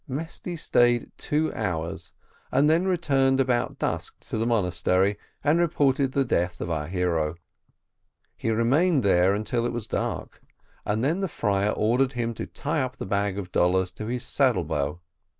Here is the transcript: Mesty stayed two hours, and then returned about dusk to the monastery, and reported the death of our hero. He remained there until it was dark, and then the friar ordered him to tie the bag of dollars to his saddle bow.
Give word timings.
Mesty 0.07 0.55
stayed 0.55 1.11
two 1.15 1.53
hours, 1.53 2.11
and 2.51 2.67
then 2.67 2.87
returned 2.87 3.39
about 3.39 3.77
dusk 3.77 4.15
to 4.21 4.37
the 4.39 4.47
monastery, 4.47 5.15
and 5.43 5.59
reported 5.59 6.11
the 6.13 6.25
death 6.25 6.59
of 6.59 6.71
our 6.71 6.87
hero. 6.87 7.35
He 8.35 8.49
remained 8.49 9.03
there 9.03 9.35
until 9.35 9.63
it 9.63 9.71
was 9.71 9.85
dark, 9.85 10.41
and 10.87 11.03
then 11.03 11.19
the 11.19 11.27
friar 11.27 11.69
ordered 11.69 12.13
him 12.13 12.33
to 12.33 12.47
tie 12.47 12.89
the 12.97 13.05
bag 13.05 13.37
of 13.37 13.51
dollars 13.51 13.91
to 13.91 14.07
his 14.07 14.23
saddle 14.23 14.63
bow. 14.63 14.99